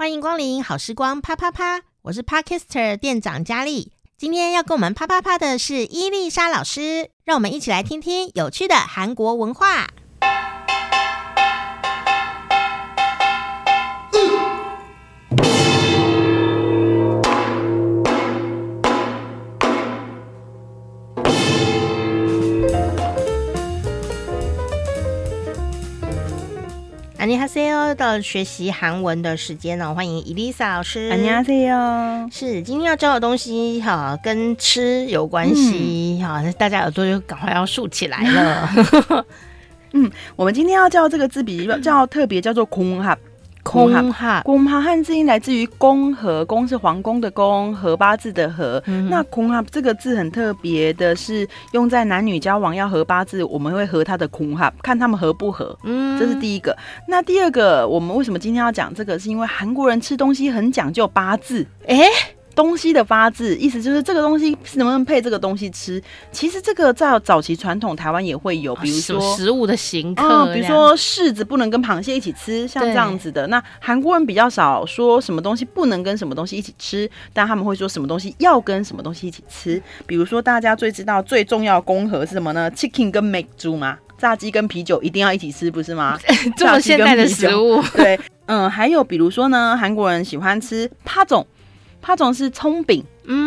[0.00, 3.92] 欢迎光临好时光啪啪啪，我是 Parkister 店长佳丽。
[4.16, 9.88] 今天要跟我们啪啪啪的是伊丽莎老师，让我们一起来听听有趣的韩国文化。
[27.19, 31.09] 안녕하세요，到了学习韩文的时间了，欢迎伊丽莎老师。
[31.11, 39.25] 안녕하세요，是今天要教的东西哈，跟吃有关系哈，嗯、大家耳朵就赶快要竖起来了。
[39.93, 43.17] 嗯，我们今天要教这个字比较叫特别，叫做空哈。
[43.70, 48.82] 空哈，空哈汉字音来自于宫和，宫是皇宫的宫，和八字的和。
[48.86, 55.78] 嗯、那空哈这个字很特别的是用在男女交往要合八字，我们会合他的空哈，看他们合不合。
[55.84, 56.76] 嗯，这是第一个。
[57.06, 59.16] 那第二个，我们为什么今天要讲这个？
[59.16, 61.64] 是因为韩国人吃东西很讲究八字。
[61.86, 62.06] 哎、欸。
[62.54, 66.02] 东西的八字，意思就是这个东西是能不能配这个东西吃。
[66.32, 73.46] 其实这个在早期传统台湾也会有，比如说食物的形刻、嗯，比如说柿子不能跟螃蟹一起吃，像这样子的。
[73.46, 79.80] 那韩国人比较少说什么东西不能跟什么东西一起吃，但他们会说什么东西要跟什么东西一起吃。
[80.06, 86.18] 比如说大家最知道最重要的公和是什么呢？Chicken 跟 make 猪嘛，炸鸡跟啤酒一定要一起吃，不是吗？
[86.56, 91.46] 这么现代的食物，对，嗯，还有比如说呢，韩国人喜欢吃帕种。
[92.00, 93.04] 帕总是葱饼，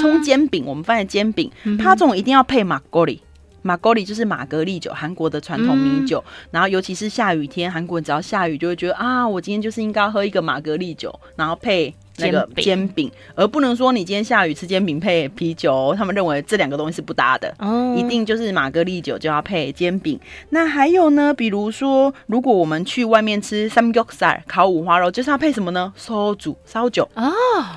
[0.00, 1.50] 葱煎饼，我们放在煎饼。
[1.78, 3.20] 帕总一定要配马格利，
[3.62, 6.22] 马格利就是玛格丽酒，韩国的传统米酒。
[6.26, 11.94] 嗯、然后尤其是下雨天，韩国人只要下雨就会觉得啊，我今天就是应该喝一个马格丽酒，然后配。
[12.18, 20.18] 那个煎饼，而不能说你今天下雨吃煎饼配啤酒，他们认为这两个东西是不搭的，哦，一定就是玛格丽酒就要配煎饼。
[20.50, 25.92] 那还有呢，比如说，如果我们去外面吃三겹살烤五花肉，就是要配什么呢？
[25.96, 27.32] 烧煮烧酒啊，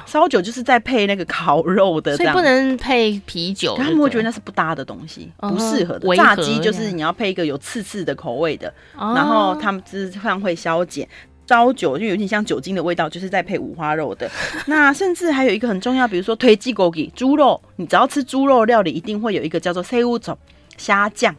[0.05, 3.75] 烧酒就是在配那个烤肉的，所以不能配啤酒。
[3.77, 6.07] 他们会觉得那是不搭的东西，不适合的。
[6.15, 11.07] 炸鸡就是你要配一个有刺刺的口味的，然后他们就是非常会消减。
[11.49, 14.29] 烧酒就有点像酒精的味道就是在配五花肉的。
[14.67, 20.37] 那甚至还有一个很重要比如说推鸡狗给猪肉你只要吃猪肉料理一定会有一个叫做 c 五种
[20.77, 21.35] 虾酱。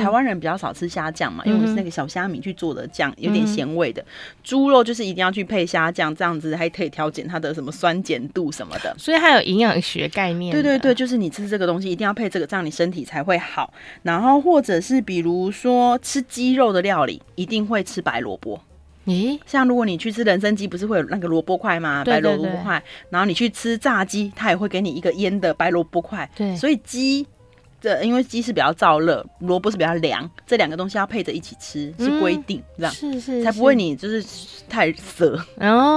[0.00, 4.02] 台湾人比较少吃虾酱嘛因为我是那个小虾米去做的酱有点咸味的。
[4.44, 8.94] 猪肉就是一定要去配虾酱这样子还可以调节它的什么酸碱度什么的。
[8.96, 13.74] 所以还有营养学概念对对对就是你吃这个东西一定要配这个这样你身体才会好。
[14.04, 18.60] 然后或者是比如说吃鸡肉的料理一定会吃白萝卜。
[19.08, 22.04] 咦，像如果你去吃人参鸡，不是会有那个萝卜块吗？
[22.04, 26.30] 白萝卜块，然后你去吃炸鸡，它也会给你一个腌的白萝卜块。
[26.36, 27.26] 对，所以鸡。
[27.80, 34.24] 这因为鸡是比较燥热，萝卜是比较凉，这两个东西要配着一起吃是规定，这样是是才不会你就是
[34.68, 35.36] 太涩，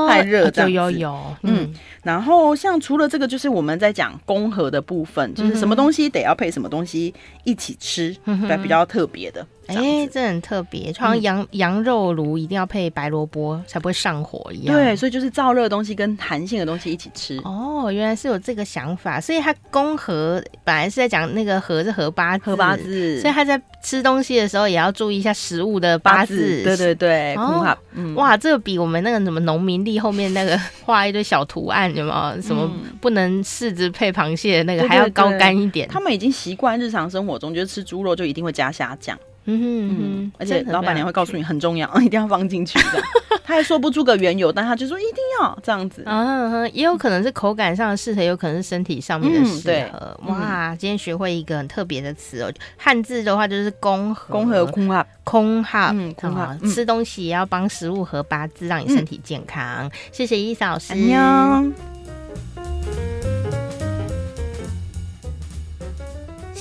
[0.07, 9.45] 太热这样有有嗯，然后像除了这个，就是我们在讲宫和的部分，就是什么东西得要配什么东西一起吃，对，比较特别的。
[9.67, 14.75] 哎，这很特别，就好像羊羊肉炉一定要配白萝卜才不会上火一样。
[14.75, 17.39] 对，所以就是燥热的东西跟寒性的东西一起吃。
[17.45, 26.63] 哦，原来是有这个想法，所以它宫和本来是在讲那个和是合八合八字，所以他在吃东西的时候也要注意一下食物的八字。
[26.63, 27.75] 对对对，哦，
[28.15, 32.41] 哇，这个比我们那个什么农民历后面那个 画一堆小图案，有没有？
[32.41, 35.87] 什么不能柿子配螃蟹的那个还要高干一点？
[35.87, 39.17] 他们已经习惯日常生活中，就是吃猪肉就一定会加虾酱。
[39.45, 43.01] 嗯哼嗯哼，而且老板娘会告诉你很重要， 一定要放进去的。
[43.43, 46.03] 他还说不出个缘由，但他就说一定要这样子。
[46.05, 50.19] 嗯哼，也有可能是口感上的适合，也有可能是身体上面的适合。
[50.27, 56.57] 哇，今天学会一个很特别的词哦，汉字的话就是公和，公和空哈，空哈，空哈。
[56.73, 59.89] 吃东西也要帮食物合八字，让你身体健康。
[60.11, 60.93] 谢谢伊丽莎老师。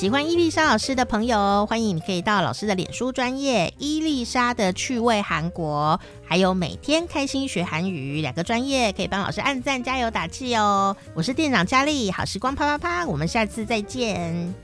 [0.01, 10.97] 喜欢伊丽莎老师的朋友，欢迎你可以到老师的脸书专业伊丽莎的趣味韩国，还有每天开心学韩语两个专业，可以帮老师按赞加油打气哦。
[11.13, 14.55] 我是店长佳丽，好时光啪啪啪，我们下次再见。